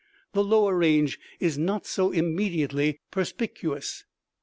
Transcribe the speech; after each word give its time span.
The 0.33 0.43
lower 0.43 0.75
range 0.75 1.19
is 1.39 1.59
not 1.59 1.85
so 1.85 2.09
immediately 2.11 3.01
perspicuous. 3.11 4.03